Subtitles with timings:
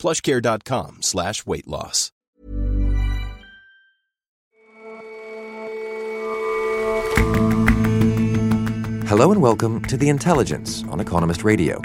[0.00, 2.10] plushcare.com slash weight loss.
[9.06, 11.82] Hello and welcome to The Intelligence on Economist Radio.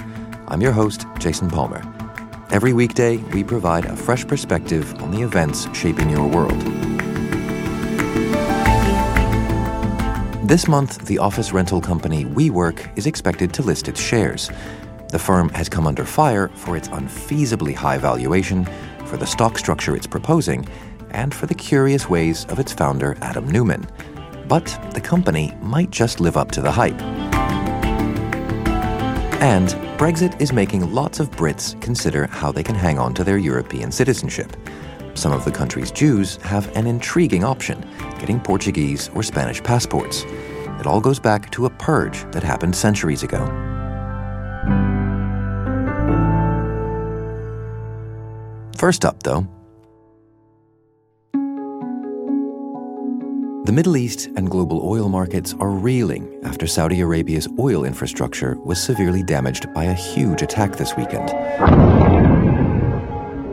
[0.48, 1.82] I'm your host, Jason Palmer.
[2.52, 6.62] Every weekday, we provide a fresh perspective on the events shaping your world.
[10.48, 14.52] This month, the office rental company WeWork is expected to list its shares.
[15.16, 18.68] The firm has come under fire for its unfeasibly high valuation,
[19.06, 20.68] for the stock structure it's proposing,
[21.12, 23.88] and for the curious ways of its founder, Adam Neumann.
[24.50, 27.02] But the company might just live up to the hype.
[29.42, 33.38] And Brexit is making lots of Brits consider how they can hang on to their
[33.38, 34.58] European citizenship.
[35.14, 40.26] Some of the country's Jews have an intriguing option getting Portuguese or Spanish passports.
[40.78, 43.75] It all goes back to a purge that happened centuries ago.
[48.78, 49.48] First up, though,
[53.66, 58.80] The Middle East and global oil markets are reeling after Saudi Arabia's oil infrastructure was
[58.80, 61.32] severely damaged by a huge attack this weekend.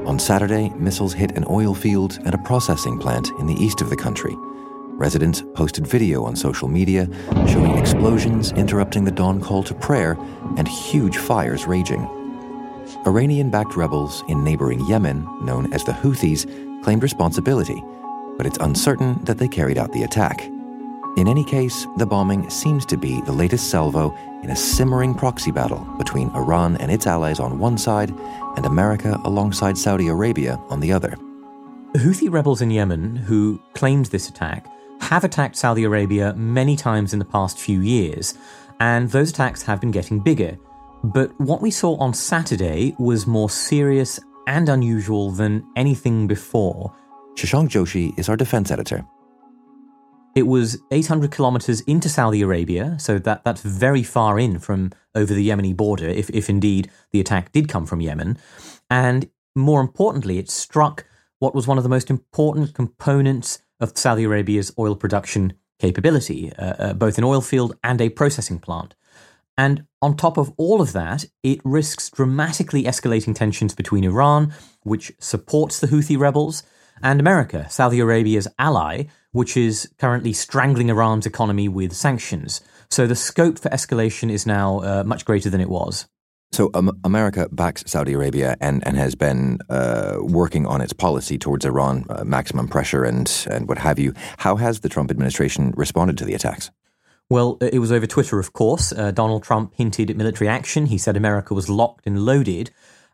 [0.06, 3.88] On Saturday, missiles hit an oil field and a processing plant in the east of
[3.88, 4.34] the country.
[4.36, 7.08] Residents posted video on social media
[7.48, 10.18] showing explosions interrupting the dawn call to prayer
[10.58, 12.06] and huge fires raging.
[13.06, 16.46] Iranian backed rebels in neighboring Yemen, known as the Houthis,
[16.82, 17.82] claimed responsibility
[18.36, 20.42] but it's uncertain that they carried out the attack.
[21.16, 24.12] In any case, the bombing seems to be the latest salvo
[24.42, 28.10] in a simmering proxy battle between Iran and its allies on one side
[28.56, 31.14] and America alongside Saudi Arabia on the other.
[31.92, 34.66] The Houthi rebels in Yemen, who claimed this attack,
[35.02, 38.34] have attacked Saudi Arabia many times in the past few years,
[38.80, 40.58] and those attacks have been getting bigger.
[41.04, 46.94] But what we saw on Saturday was more serious and unusual than anything before
[47.34, 49.04] Shashank Joshi is our defense editor.
[50.34, 55.34] It was 800 kilometers into Saudi Arabia, so that, that's very far in from over
[55.34, 58.38] the Yemeni border, if, if indeed the attack did come from Yemen.
[58.88, 61.04] And more importantly, it struck
[61.38, 66.74] what was one of the most important components of Saudi Arabia's oil production capability, uh,
[66.78, 68.94] uh, both an oil field and a processing plant.
[69.56, 75.12] And on top of all of that, it risks dramatically escalating tensions between Iran, which
[75.18, 76.62] supports the Houthi rebels,
[77.02, 82.60] and America, Saudi Arabia's ally, which is currently strangling Iran's economy with sanctions.
[82.90, 86.06] So the scope for escalation is now uh, much greater than it was.
[86.52, 91.38] So um, America backs Saudi Arabia and, and has been uh, working on its policy
[91.38, 94.12] towards Iran, uh, maximum pressure and, and what have you.
[94.36, 96.70] How has the Trump administration responded to the attacks?
[97.30, 98.92] Well, it was over Twitter, of course.
[98.92, 100.86] Uh, Donald Trump hinted at military action.
[100.86, 102.70] He said America was locked and loaded.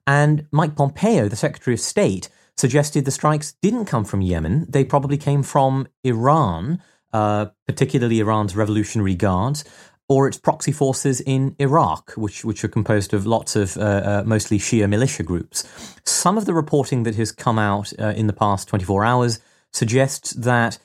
[0.07, 4.67] And Mike Pompeo, the Secretary of State, suggested the strikes didn't come from Yemen.
[4.69, 6.83] They probably came from Iran,
[7.13, 9.65] uh, particularly Iran's Revolutionary Guards,
[10.09, 14.23] or its proxy forces in Iraq, which, which are composed of lots of uh, uh,
[14.27, 15.69] mostly Shia militia groups.
[16.05, 19.41] Some of the reporting that has come out uh, in the past 24 hours
[19.73, 20.79] suggests that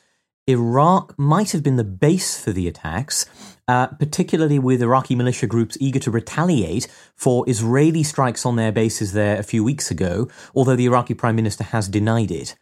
[0.48, 3.26] Iraq might have been the base for the attacks,
[3.68, 9.14] uh, particularly with Iraqi militia groups eager to retaliate for Israeli strikes on their bases
[9.14, 12.56] there a few weeks ago, although the Iraqi prime minister has denied it.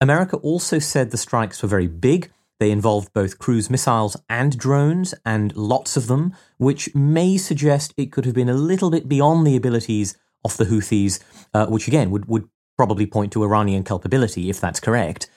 [0.00, 2.30] America also said the strikes were very big.
[2.60, 8.10] They involved both cruise missiles and drones, and lots of them, which may suggest it
[8.10, 10.16] could have been a little bit beyond the abilities
[10.46, 11.20] of the Houthis,
[11.52, 15.28] uh, which again would, would probably point to Iranian culpability if that's correct.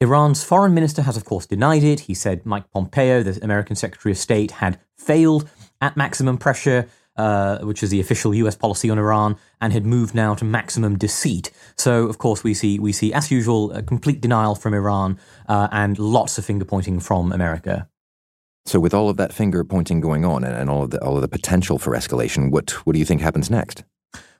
[0.00, 2.00] Iran's foreign minister has, of course, denied it.
[2.00, 5.48] He said Mike Pompeo, the American Secretary of State, had failed
[5.80, 10.14] at maximum pressure, uh, which is the official US policy on Iran, and had moved
[10.14, 11.50] now to maximum deceit.
[11.76, 15.18] So, of course, we see, we see as usual, a complete denial from Iran
[15.48, 17.88] uh, and lots of finger pointing from America.
[18.66, 21.22] So, with all of that finger pointing going on and, all of the all of
[21.22, 23.84] the potential for escalation, what what do you think happens next?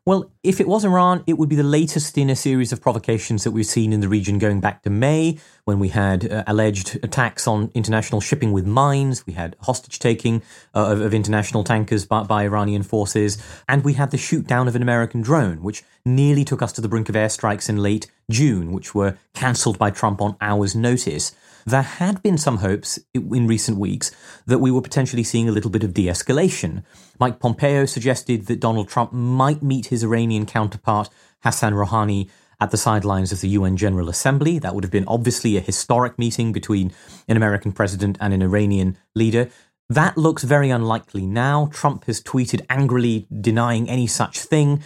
[0.06, 3.42] Well, if it was Iran, it would be the latest in a series of provocations
[3.44, 7.02] that we've seen in the region going back to May, when we had uh, alleged
[7.02, 9.26] attacks on international shipping with mines.
[9.26, 10.42] We had hostage taking
[10.74, 13.38] uh, of, of, international tankers by, by Iranian forces.
[13.66, 16.82] And we had the shoot down of an American drone, which nearly took us to
[16.82, 21.34] the brink of airstrikes in late June, which were cancelled by Trump on hours' notice.
[21.66, 24.10] There had been some hopes in recent weeks
[24.46, 26.84] that we were potentially seeing a little bit of de escalation.
[27.18, 31.08] Mike Pompeo suggested that Donald Trump might meet his Iranian counterpart,
[31.42, 32.28] Hassan Rouhani,
[32.60, 34.58] at the sidelines of the UN General Assembly.
[34.58, 36.92] That would have been obviously a historic meeting between
[37.28, 39.48] an American president and an Iranian leader.
[39.88, 41.68] That looks very unlikely now.
[41.72, 44.82] Trump has tweeted angrily denying any such thing.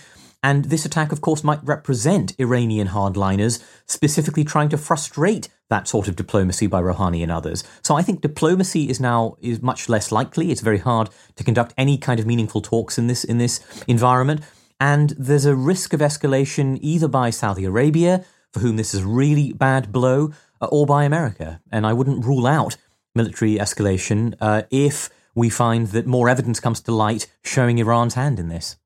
[0.48, 6.08] And this attack, of course, might represent Iranian hardliners specifically trying to frustrate that sort
[6.08, 7.64] of diplomacy by Rouhani and others.
[7.82, 10.50] So I think diplomacy is now is much less likely.
[10.50, 14.40] It's very hard to conduct any kind of meaningful talks in this in this environment.
[14.80, 19.06] And there's a risk of escalation either by Saudi Arabia, for whom this is a
[19.06, 21.60] really bad blow, uh, or by America.
[21.70, 22.78] And I wouldn't rule out
[23.14, 28.38] military escalation uh, if we find that more evidence comes to light showing Iran's hand
[28.38, 28.78] in this.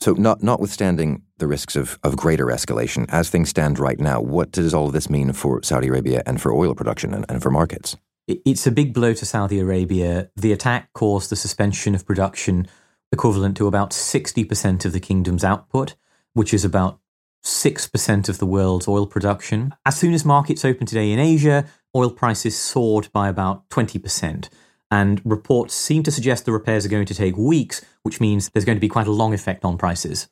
[0.00, 4.50] So, not, notwithstanding the risks of, of greater escalation, as things stand right now, what
[4.50, 7.50] does all of this mean for Saudi Arabia and for oil production and, and for
[7.50, 7.96] markets?
[8.26, 10.30] It's a big blow to Saudi Arabia.
[10.36, 12.66] The attack caused the suspension of production
[13.12, 15.94] equivalent to about 60% of the kingdom's output,
[16.32, 16.98] which is about
[17.44, 19.74] 6% of the world's oil production.
[19.84, 24.48] As soon as markets opened today in Asia, oil prices soared by about 20%
[24.94, 28.64] and reports seem to suggest the repairs are going to take weeks, which means there's
[28.64, 30.28] going to be quite a long effect on prices.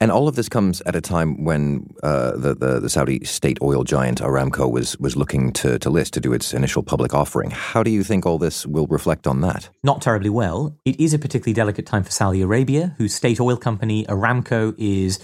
[0.00, 3.58] And all of this comes at a time when uh, the, the, the Saudi state
[3.60, 7.50] oil giant Aramco was was looking to to list to do its initial public offering.
[7.50, 9.68] How do you think all this will reflect on that?
[9.82, 10.74] Not terribly well.
[10.86, 15.18] It is a particularly delicate time for Saudi Arabia, whose state oil company Aramco is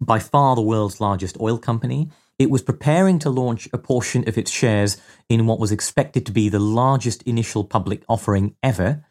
[0.00, 2.08] by far the world's largest oil company.
[2.38, 4.98] It was preparing to launch a portion of its shares
[5.28, 9.04] in what was expected to be the largest initial public offering ever.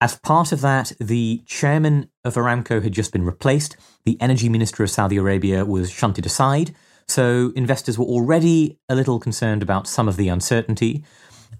[0.00, 3.76] As part of that, the chairman of Aramco had just been replaced.
[4.04, 6.74] The energy minister of Saudi Arabia was shunted aside.
[7.06, 11.04] So investors were already a little concerned about some of the uncertainty.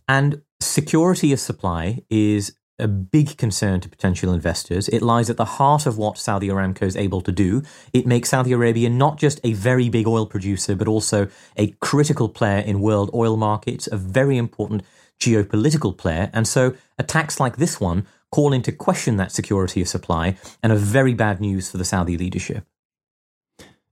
[0.09, 4.89] And security of supply is a big concern to potential investors.
[4.89, 7.63] It lies at the heart of what Saudi Aramco is able to do.
[7.93, 12.29] It makes Saudi Arabia not just a very big oil producer, but also a critical
[12.29, 14.83] player in world oil markets, a very important
[15.21, 16.31] geopolitical player.
[16.33, 20.77] And so attacks like this one call into question that security of supply and are
[20.77, 22.65] very bad news for the Saudi leadership.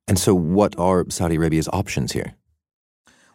[0.07, 2.35] And so, what are Saudi Arabia's options here?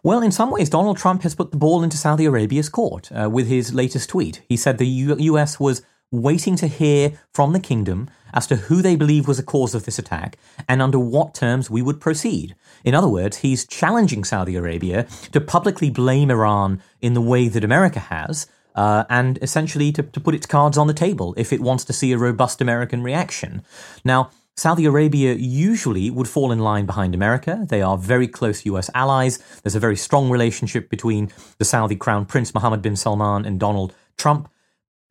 [0.04, 3.30] Well, in some ways, Donald Trump has put the ball into Saudi Arabia's court uh,
[3.30, 4.42] with his latest tweet.
[4.46, 5.80] He said the U- US was
[6.10, 9.86] waiting to hear from the kingdom as to who they believe was the cause of
[9.86, 10.36] this attack
[10.68, 12.54] and under what terms we would proceed.
[12.84, 17.64] In other words, he's challenging Saudi Arabia to publicly blame Iran in the way that
[17.64, 18.46] America has.
[18.74, 21.92] Uh, and essentially to, to put its cards on the table if it wants to
[21.92, 23.62] see a robust American reaction.
[24.04, 27.66] Now, Saudi Arabia usually would fall in line behind America.
[27.68, 29.38] They are very close US allies.
[29.62, 33.94] There's a very strong relationship between the Saudi Crown Prince Mohammed bin Salman and Donald
[34.16, 34.48] Trump.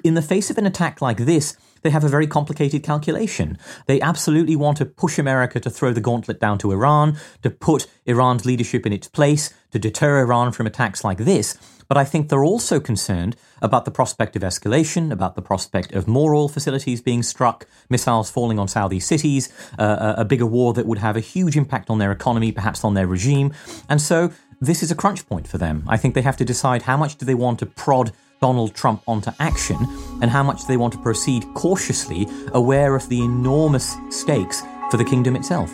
[0.03, 3.57] In the face of an attack like this, they have a very complicated calculation.
[3.85, 7.87] They absolutely want to push America to throw the gauntlet down to Iran, to put
[8.05, 11.57] Iran's leadership in its place, to deter Iran from attacks like this.
[11.87, 16.07] But I think they're also concerned about the prospect of escalation, about the prospect of
[16.07, 20.85] more oil facilities being struck, missiles falling on Saudi cities, uh, a bigger war that
[20.85, 23.53] would have a huge impact on their economy, perhaps on their regime.
[23.89, 25.83] And so this is a crunch point for them.
[25.87, 28.11] I think they have to decide how much do they want to prod
[28.43, 29.77] Donald Trump onto action
[30.21, 35.05] and how much they want to proceed cautiously, aware of the enormous stakes for the
[35.05, 35.71] kingdom itself.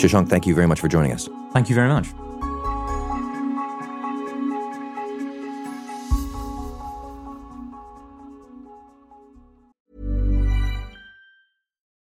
[0.00, 1.28] Shashank, thank you very much for joining us.
[1.52, 2.08] Thank you very much.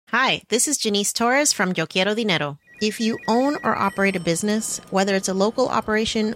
[0.10, 2.58] Hi, this is Janice Torres from Yo Quiero Dinero.
[2.82, 6.36] If you own or operate a business, whether it's a local operation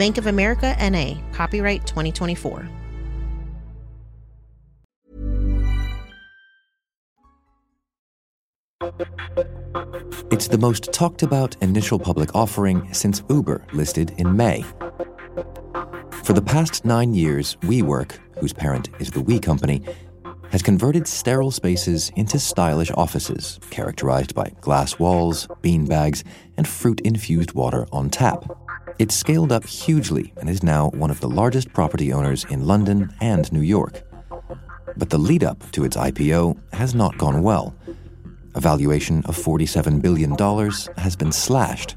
[0.00, 2.66] Bank of America NA, copyright 2024.
[10.30, 14.64] It's the most talked about initial public offering since Uber listed in May.
[16.22, 19.82] For the past nine years, WeWork, whose parent is the We Company,
[20.50, 26.24] has converted sterile spaces into stylish offices, characterized by glass walls, bean bags,
[26.56, 28.50] and fruit infused water on tap.
[29.00, 33.10] It's scaled up hugely and is now one of the largest property owners in London
[33.22, 34.02] and New York.
[34.94, 37.74] But the lead up to its IPO has not gone well.
[38.54, 40.36] A valuation of $47 billion
[40.98, 41.96] has been slashed.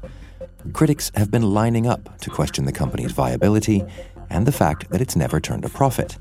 [0.72, 3.84] Critics have been lining up to question the company's viability
[4.30, 6.16] and the fact that it's never turned a profit.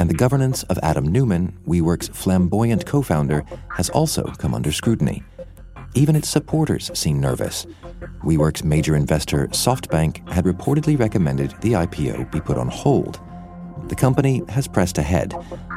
[0.00, 3.44] And the governance of Adam Neumann, WeWork's flamboyant co founder,
[3.76, 5.22] has also come under scrutiny.
[5.94, 7.66] Even its supporters seem nervous.
[8.24, 13.20] WeWork's major investor, SoftBank, had reportedly recommended the IPO be put on hold.
[13.88, 15.34] The company has pressed ahead,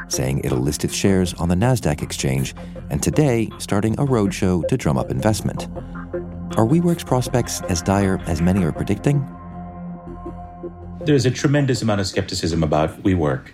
[0.08, 2.54] saying it'll list its shares on the NASDAQ exchange,
[2.88, 5.64] and today starting a roadshow to drum up investment.
[6.56, 9.26] Are WeWork's prospects as dire as many are predicting?
[11.00, 13.48] There's a tremendous amount of skepticism about WeWork,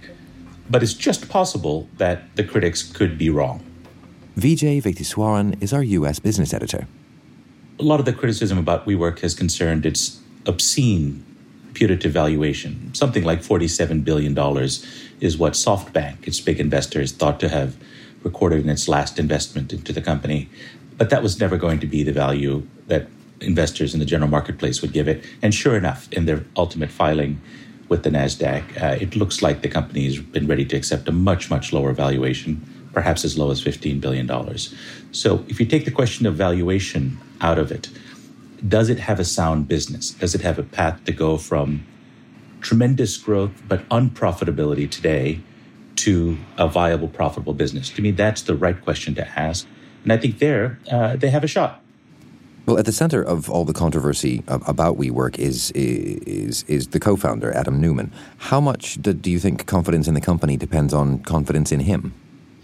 [0.70, 3.64] but it's just possible that the critics could be wrong.
[4.36, 6.86] Vijay Vaitheeswaran is our US business editor.
[7.78, 11.22] A lot of the criticism about WeWork has concerned its obscene
[11.74, 12.94] putative valuation.
[12.94, 14.36] Something like $47 billion
[15.20, 17.76] is what SoftBank, its big investor, is thought to have
[18.22, 20.48] recorded in its last investment into the company.
[20.96, 23.08] But that was never going to be the value that
[23.40, 25.24] investors in the general marketplace would give it.
[25.42, 27.38] And sure enough, in their ultimate filing
[27.88, 31.12] with the NASDAQ, uh, it looks like the company has been ready to accept a
[31.12, 34.28] much, much lower valuation, perhaps as low as $15 billion.
[35.12, 37.88] So if you take the question of valuation out of it,
[38.66, 40.10] does it have a sound business?
[40.10, 41.84] Does it have a path to go from
[42.60, 45.40] tremendous growth but unprofitability today
[45.96, 47.90] to a viable, profitable business?
[47.90, 49.66] To me, that's the right question to ask.
[50.04, 51.82] And I think there uh, they have a shot.
[52.64, 57.52] Well, at the center of all the controversy about WeWork is is is the co-founder
[57.52, 58.12] Adam Neumann.
[58.38, 62.14] How much do, do you think confidence in the company depends on confidence in him?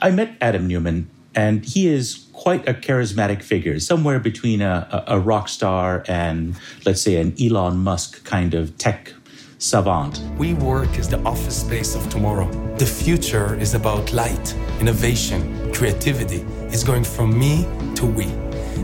[0.01, 5.17] I met Adam Neumann, and he is quite a charismatic figure, somewhere between a, a,
[5.17, 6.55] a rock star and,
[6.87, 9.13] let's say, an Elon Musk kind of tech
[9.59, 10.21] savant.
[10.39, 12.49] WeWork is the office space of tomorrow.
[12.77, 16.45] The future is about light, innovation, creativity.
[16.73, 18.27] It's going from me to we.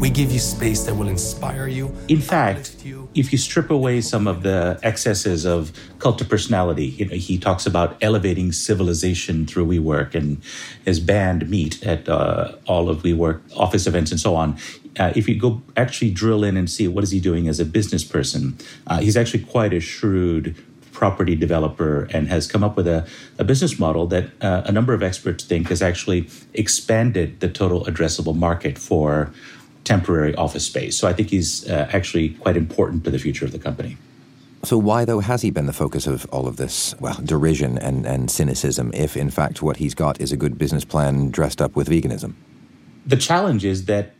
[0.01, 1.95] We give you space that will inspire you.
[2.09, 3.04] In fact, you.
[3.15, 7.39] If you strip away some of the excesses of cult of personality, you know, he
[7.39, 10.43] talks about elevating civilization through WeWork and
[10.85, 14.57] his band meet at uh, all of WeWork office events and so on.
[14.99, 17.65] Uh, if you go actually drill in and see what is he doing as a
[17.65, 18.57] business person,
[18.87, 20.57] uh, he's actually quite a shrewd
[20.93, 23.07] property developer and has come up with a,
[23.39, 27.85] a business model that uh, a number of experts think has actually expanded the total
[27.87, 29.33] addressable market for
[29.85, 30.97] temporary office space.
[30.97, 33.97] So I think he's uh, actually quite important to the future of the company.
[34.63, 38.07] So why, though, has he been the focus of all of this, well, derision and,
[38.07, 41.77] and cynicism, if in fact what he's got is a good business plan dressed up
[41.77, 42.33] with veganism?
[43.07, 44.15] The challenge is that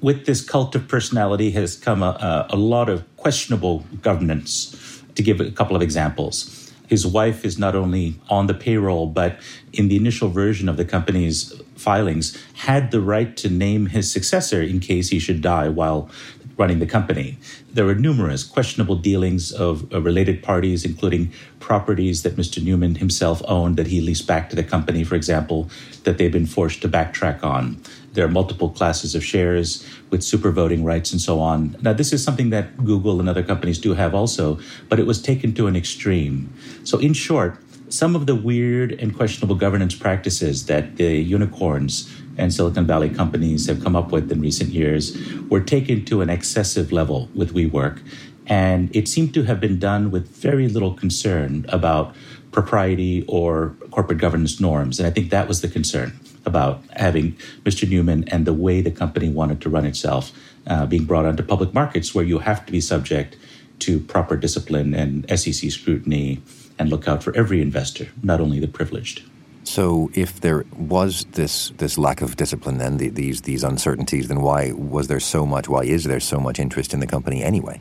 [0.00, 4.76] with this cult of personality has come a, a, a lot of questionable governance.
[5.16, 9.38] To give a couple of examples, his wife is not only on the payroll, but
[9.72, 11.52] in the initial version of the company's
[11.82, 16.08] filings, had the right to name his successor in case he should die while
[16.56, 17.38] running the company.
[17.72, 22.62] There were numerous questionable dealings of uh, related parties, including properties that Mr.
[22.62, 25.70] Neumann himself owned that he leased back to the company, for example,
[26.04, 27.80] that they've been forced to backtrack on.
[28.12, 31.76] There are multiple classes of shares with super voting rights and so on.
[31.80, 34.58] Now, this is something that Google and other companies do have also,
[34.88, 36.52] but it was taken to an extreme.
[36.84, 37.58] So, in short,
[37.92, 43.66] some of the weird and questionable governance practices that the unicorns and Silicon Valley companies
[43.66, 45.14] have come up with in recent years
[45.50, 48.00] were taken to an excessive level with WeWork.
[48.46, 52.16] And it seemed to have been done with very little concern about
[52.50, 54.98] propriety or corporate governance norms.
[54.98, 57.32] And I think that was the concern about having
[57.62, 57.86] Mr.
[57.86, 60.32] Neumann and the way the company wanted to run itself
[60.66, 63.36] uh, being brought onto public markets where you have to be subject
[63.80, 66.40] to proper discipline and SEC scrutiny
[66.78, 69.22] and look out for every investor, not only the privileged.
[69.64, 74.40] So, if there was this this lack of discipline, then the, these these uncertainties, then
[74.40, 75.68] why was there so much?
[75.68, 77.80] Why is there so much interest in the company anyway?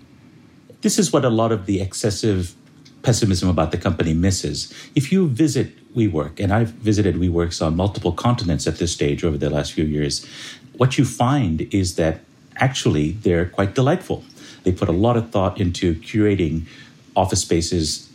[0.82, 2.56] This is what a lot of the excessive
[3.02, 4.72] pessimism about the company misses.
[4.96, 9.38] If you visit WeWork, and I've visited WeWorks on multiple continents at this stage over
[9.38, 10.26] the last few years,
[10.78, 12.22] what you find is that
[12.58, 14.24] actually they're quite delightful.
[14.64, 16.66] They put a lot of thought into curating
[17.16, 18.11] office spaces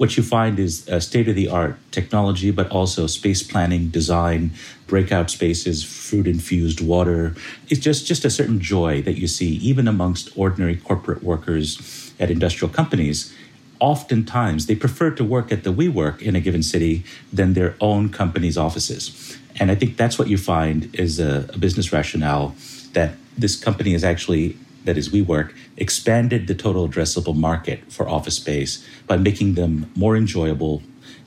[0.00, 4.50] what you find is uh, state of the art technology, but also space planning, design,
[4.86, 7.34] breakout spaces, fruit infused water.
[7.68, 12.30] It's just, just a certain joy that you see, even amongst ordinary corporate workers at
[12.30, 13.30] industrial companies.
[13.78, 18.08] Oftentimes, they prefer to work at the WeWork in a given city than their own
[18.08, 19.36] company's offices.
[19.56, 22.54] And I think that's what you find is a, a business rationale
[22.94, 28.36] that this company is actually that is WeWork, expanded the total addressable market for office
[28.36, 30.82] space by making them more enjoyable,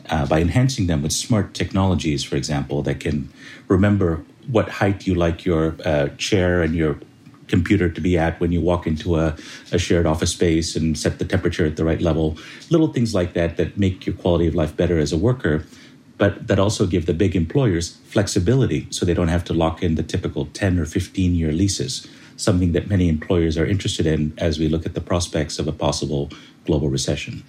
[0.10, 3.32] uh, by enhancing them with smart technologies, for example, that can
[3.68, 7.00] remember what height you like your uh, chair and your
[7.48, 9.36] computer to be at when you walk into a,
[9.72, 12.38] a, shared office space and set the temperature at the right level.
[12.70, 15.66] Little things like that that make your quality of life better as a worker,
[16.18, 19.96] but that also give the big employers flexibility so they don't have to lock in
[19.96, 24.60] the typical 10 or 15 year leases something that many employers are interested in as
[24.60, 26.30] we look at the prospects of a possible
[26.66, 27.44] global recession.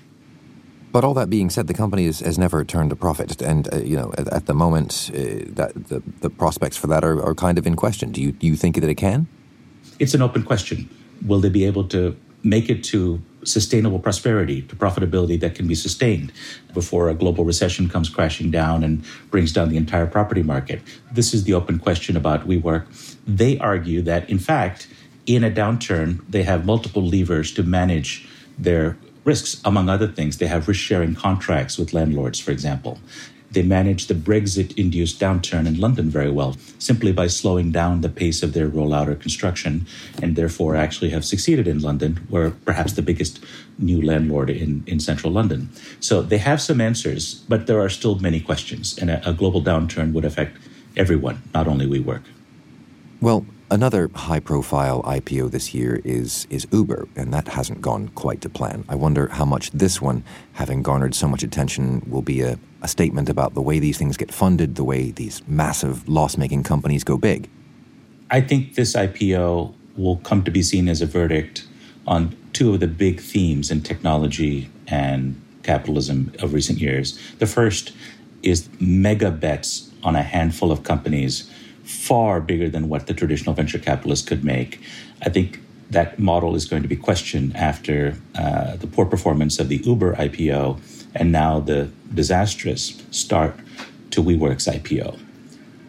[0.92, 3.78] But all that being said, the company has, has never turned a profit, and uh,
[3.78, 7.34] you know at, at, the moment, uh, that the, the prospects for that are, are
[7.34, 8.12] kind of in question.
[8.12, 9.26] Do you do you think that it can?
[9.98, 10.88] It's an open question.
[11.26, 15.74] Will they be able to make it to sustainable prosperity, to profitability that can be
[15.74, 16.32] sustained
[16.72, 20.80] before a global recession comes crashing down and brings down the entire property market.
[21.12, 22.86] This is the open question about WeWork.
[23.26, 24.88] They argue that, in fact,
[25.26, 29.60] in a downturn, they have multiple levers to manage their risks.
[29.64, 32.98] Among other things, they have risk sharing contracts with landlords, for example.
[33.54, 38.08] They managed the Brexit induced downturn in London very well, simply by slowing down the
[38.08, 39.86] pace of their rollout or construction,
[40.20, 43.38] and therefore actually have succeeded in London, where perhaps the biggest
[43.78, 45.70] new landlord in, in central London.
[46.00, 49.62] So they have some answers, but there are still many questions, and a, a global
[49.62, 50.58] downturn would affect
[50.96, 52.22] everyone, not only WeWork.
[53.20, 58.40] Well, Another high profile IPO this year is, is Uber, and that hasn't gone quite
[58.42, 58.84] to plan.
[58.88, 62.88] I wonder how much this one, having garnered so much attention, will be a, a
[62.88, 67.02] statement about the way these things get funded, the way these massive loss making companies
[67.02, 67.48] go big.
[68.30, 71.66] I think this IPO will come to be seen as a verdict
[72.06, 77.18] on two of the big themes in technology and capitalism of recent years.
[77.38, 77.92] The first
[78.42, 81.50] is mega bets on a handful of companies
[81.84, 84.78] far bigger than what the traditional venture capitalists could make.
[85.22, 89.68] I think that model is going to be questioned after uh, the poor performance of
[89.68, 90.78] the Uber IPO
[91.14, 93.54] and now the disastrous start
[94.10, 95.18] to WeWork's IPO.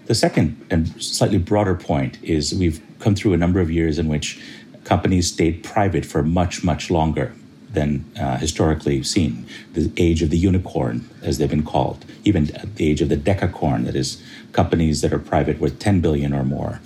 [0.05, 4.07] The second and slightly broader point is we've come through a number of years in
[4.07, 4.39] which
[4.83, 7.33] companies stayed private for much, much longer
[7.71, 9.45] than uh, historically seen.
[9.73, 13.85] The age of the unicorn, as they've been called, even the age of the decacorn,
[13.85, 14.21] that is,
[14.53, 16.79] companies that are private worth 10 billion or more.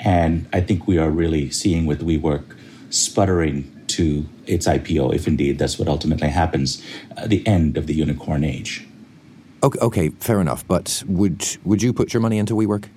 [0.00, 2.44] And I think we are really seeing with WeWork
[2.90, 6.82] sputtering to its IPO, if indeed that's what ultimately happens,
[7.16, 8.86] uh, the end of the unicorn age.
[9.62, 10.66] Okay, okay, fair enough.
[10.66, 12.88] But would would you put your money into WeWork?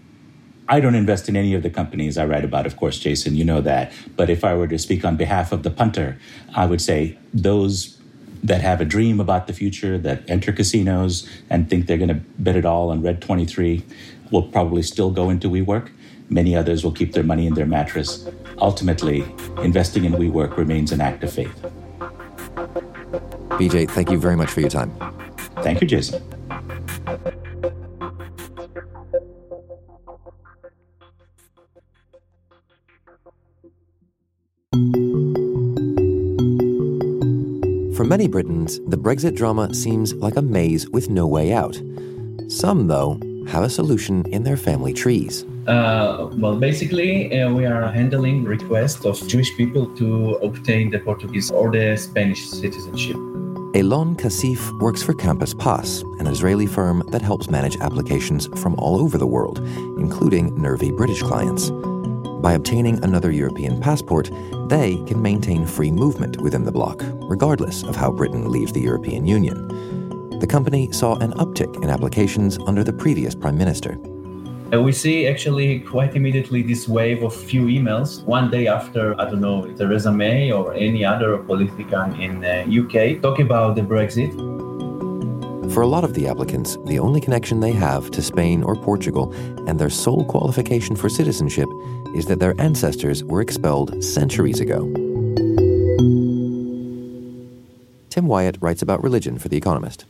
[0.67, 3.43] I don't invest in any of the companies I write about, of course, Jason, you
[3.43, 3.91] know that.
[4.15, 6.19] But if I were to speak on behalf of the punter,
[6.53, 7.99] I would say those
[8.43, 12.21] that have a dream about the future, that enter casinos and think they're going to
[12.37, 13.83] bet it all on Red 23,
[14.31, 15.89] will probably still go into WeWork.
[16.29, 18.27] Many others will keep their money in their mattress.
[18.59, 19.25] Ultimately,
[19.63, 21.55] investing in WeWork remains an act of faith.
[23.57, 24.93] Vijay, thank you very much for your time.
[25.63, 26.23] Thank you, Jason.
[37.95, 41.81] For many Britons, the Brexit drama seems like a maze with no way out.
[42.47, 45.43] Some, though, have a solution in their family trees.
[45.69, 51.51] Uh, well, basically, uh, we are handling requests of Jewish people to obtain the Portuguese
[51.51, 53.15] or the Spanish citizenship.
[53.75, 58.97] Elon Kassif works for Campus Pass, an Israeli firm that helps manage applications from all
[58.97, 59.59] over the world,
[59.99, 61.69] including nervy British clients.
[62.41, 64.31] By obtaining another European passport,
[64.69, 69.27] they can maintain free movement within the bloc, regardless of how Britain leaves the European
[69.27, 69.69] Union
[70.39, 73.99] the company saw an uptick in applications under the previous prime minister.
[74.71, 79.25] Uh, we see actually quite immediately this wave of few emails one day after, I
[79.25, 84.31] don't know, Theresa May or any other politician in uh, UK talk about the Brexit.
[85.73, 89.33] For a lot of the applicants, the only connection they have to Spain or Portugal
[89.67, 91.67] and their sole qualification for citizenship
[92.15, 94.81] is that their ancestors were expelled centuries ago.
[98.11, 100.05] Tim Wyatt writes about religion for The Economist.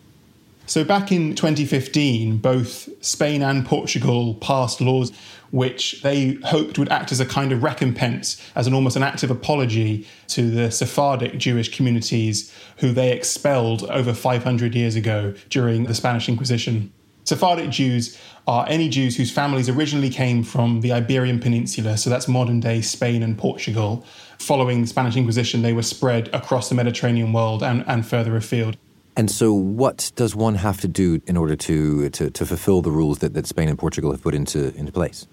[0.69, 5.11] So, back in 2015, both Spain and Portugal passed laws
[5.49, 9.23] which they hoped would act as a kind of recompense, as an almost an act
[9.23, 15.85] of apology to the Sephardic Jewish communities who they expelled over 500 years ago during
[15.85, 16.93] the Spanish Inquisition.
[17.23, 22.27] Sephardic Jews are any Jews whose families originally came from the Iberian Peninsula, so that's
[22.27, 24.05] modern day Spain and Portugal.
[24.37, 28.77] Following the Spanish Inquisition, they were spread across the Mediterranean world and, and further afield.
[29.19, 32.89] And so, what does one have to do in order to, to, to fulfill the
[32.89, 35.27] rules that, that Spain and Portugal have put into, into place?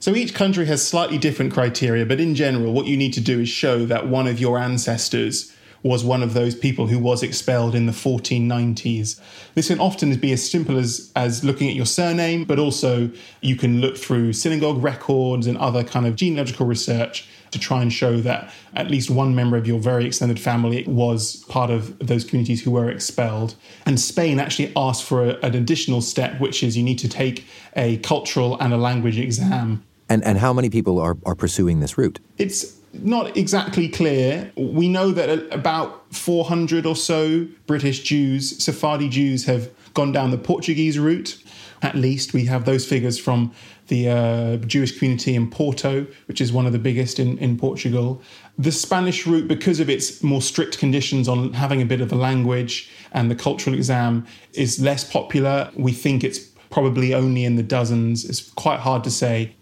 [0.00, 3.42] So each country has slightly different criteria, but in general, what you need to do
[3.42, 7.76] is show that one of your ancestors was one of those people who was expelled
[7.76, 9.20] in the 1490s.
[9.54, 13.54] This can often be as simple as, as looking at your surname, but also you
[13.54, 18.18] can look through synagogue records and other kind of genealogical research to try and show
[18.18, 22.62] that at least one member of your very extended family was part of those communities
[22.62, 23.54] who were expelled.
[23.86, 27.46] And Spain actually asked for a, an additional step, which is you need to take
[27.76, 29.84] a cultural and a language exam.
[30.08, 32.18] And, and how many people are, are pursuing this route?
[32.36, 34.52] It's not exactly clear.
[34.56, 40.38] We know that about 400 or so British Jews, Sephardi Jews, have gone down the
[40.38, 41.42] Portuguese route.
[41.82, 43.52] At least we have those figures from
[43.88, 48.22] the uh, Jewish community in Porto, which is one of the biggest in, in Portugal.
[48.58, 52.16] The Spanish route, because of its more strict conditions on having a bit of a
[52.16, 55.70] language and the cultural exam, is less popular.
[55.76, 56.38] We think it's
[56.70, 58.24] probably only in the dozens.
[58.24, 59.54] It's quite hard to say.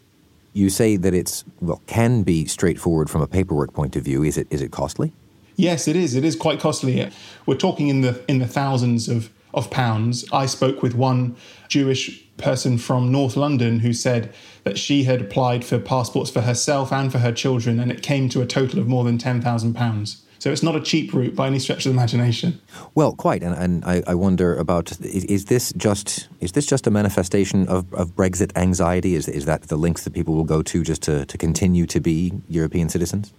[0.53, 4.23] You say that it's well can be straightforward from a paperwork point of view.
[4.23, 5.13] Is it is it costly?
[5.57, 6.15] Yes, it is.
[6.15, 7.11] It is quite costly.
[7.47, 10.25] We're talking in the in the thousands of of pounds.
[10.33, 11.37] I spoke with one
[11.69, 14.33] Jewish person from North London who said
[14.65, 18.29] that she had applied for passports for herself and for her children, and it came
[18.31, 20.23] to a total of more than ten thousand pounds.
[20.43, 22.61] So it's not a cheap route by any stretch of the imagination.
[22.97, 26.85] Well, quite, and, and I, I, wonder about is, is, this just is this just
[26.89, 29.15] a manifestation of, of Brexit anxiety?
[29.15, 32.01] Is is that the links that people will go to just to, to continue to
[32.01, 33.33] be European citizens?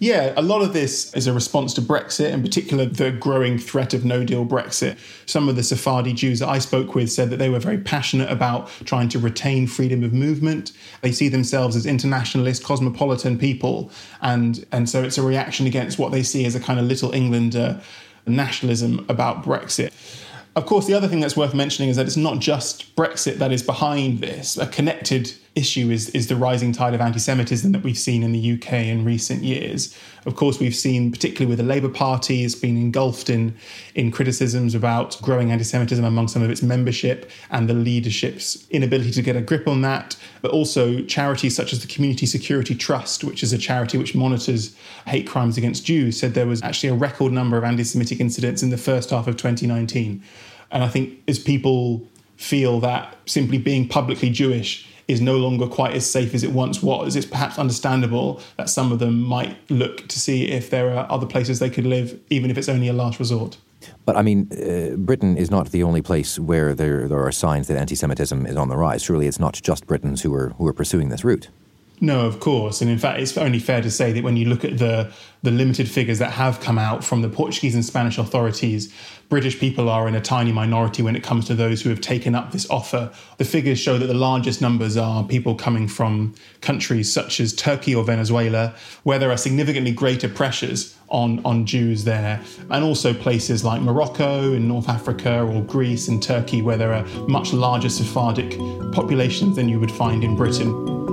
[0.00, 3.94] Yeah, a lot of this is a response to Brexit, in particular the growing threat
[3.94, 4.96] of no deal Brexit.
[5.26, 8.30] Some of the Sephardi Jews that I spoke with said that they were very passionate
[8.30, 10.70] about trying to retain freedom of movement.
[11.00, 13.90] They see themselves as internationalist, cosmopolitan people,
[14.22, 17.12] and, and so it's a reaction against what they see as a kind of little
[17.12, 17.80] Englander
[18.24, 19.92] nationalism about Brexit.
[20.54, 23.52] Of course, the other thing that's worth mentioning is that it's not just Brexit that
[23.52, 24.56] is behind this.
[24.56, 28.32] A connected issue is, is the rising tide of anti Semitism that we've seen in
[28.32, 29.96] the UK in recent years.
[30.24, 33.56] Of course, we've seen, particularly with the Labour Party, it's been engulfed in,
[33.94, 39.10] in criticisms about growing anti Semitism among some of its membership and the leadership's inability
[39.12, 40.16] to get a grip on that.
[40.40, 44.76] But also, charities such as the Community Security Trust, which is a charity which monitors
[45.06, 48.62] hate crimes against Jews, said there was actually a record number of anti Semitic incidents
[48.62, 50.22] in the first half of 2019.
[50.70, 55.94] And I think as people feel that simply being publicly Jewish is no longer quite
[55.94, 60.06] as safe as it once was, it's perhaps understandable that some of them might look
[60.08, 62.92] to see if there are other places they could live, even if it's only a
[62.92, 63.56] last resort.
[64.04, 67.68] But I mean, uh, Britain is not the only place where there, there are signs
[67.68, 69.02] that anti Semitism is on the rise.
[69.02, 71.48] Surely it's not just Britons who are, who are pursuing this route.
[72.00, 72.80] No, of course.
[72.80, 75.50] And in fact, it's only fair to say that when you look at the, the
[75.50, 78.92] limited figures that have come out from the Portuguese and Spanish authorities,
[79.28, 82.34] British people are in a tiny minority when it comes to those who have taken
[82.34, 83.12] up this offer.
[83.38, 87.94] The figures show that the largest numbers are people coming from countries such as Turkey
[87.94, 93.64] or Venezuela, where there are significantly greater pressures on, on Jews there, and also places
[93.64, 98.56] like Morocco in North Africa or Greece and Turkey, where there are much larger Sephardic
[98.92, 101.07] populations than you would find in Britain.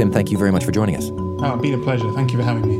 [0.00, 1.10] Tim, thank you very much for joining us.
[1.10, 2.10] Oh, it's been a pleasure.
[2.12, 2.76] Thank you for having me.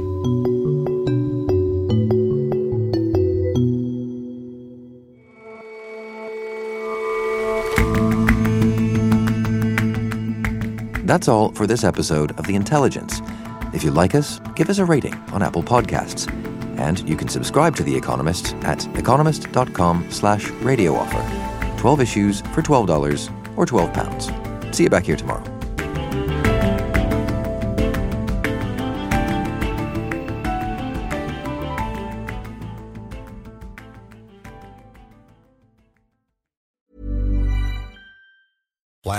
[11.04, 13.20] That's all for this episode of The Intelligence.
[13.74, 16.26] If you like us, give us a rating on Apple Podcasts.
[16.78, 21.76] And you can subscribe to The Economist at economist.com slash radio offer.
[21.76, 24.74] 12 issues for $12 or £12.
[24.74, 25.49] See you back here tomorrow.